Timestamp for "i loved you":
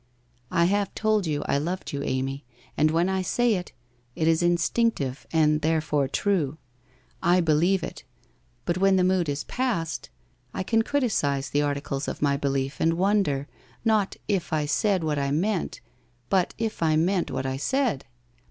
1.45-2.01